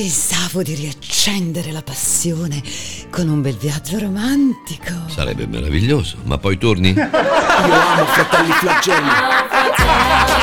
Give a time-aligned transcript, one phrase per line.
[0.00, 2.62] Pensavo di riaccendere la passione
[3.10, 4.92] con un bel viaggio romantico.
[5.08, 6.90] Sarebbe meraviglioso, ma poi torni?
[6.94, 9.08] Io amo fratelli flagelli.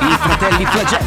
[0.00, 1.06] I fratelli flagelli.